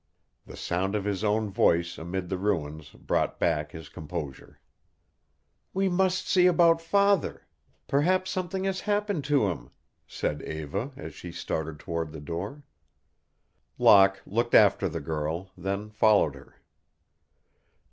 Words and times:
The 0.47 0.57
sound 0.57 0.95
of 0.95 1.05
his 1.05 1.23
own 1.23 1.51
voice 1.51 1.99
amid 1.99 2.29
the 2.29 2.37
ruins 2.39 2.89
brought 2.89 3.37
back 3.39 3.71
his 3.71 3.87
composure. 3.87 4.59
"We 5.75 5.89
must 5.89 6.27
see 6.27 6.47
about 6.47 6.81
father. 6.81 7.45
Perhaps 7.87 8.31
something 8.31 8.63
has 8.63 8.81
happened 8.81 9.23
to 9.25 9.45
him," 9.49 9.69
said 10.07 10.41
Eva, 10.41 10.91
as 10.97 11.13
she 11.13 11.31
started 11.31 11.77
toward 11.77 12.13
the 12.13 12.19
door. 12.19 12.63
Locke 13.77 14.19
looked 14.25 14.55
after 14.55 14.89
the 14.89 15.01
girl, 15.01 15.51
then 15.55 15.91
followed 15.91 16.33
her. 16.33 16.55